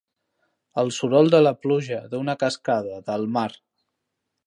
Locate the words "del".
3.11-3.33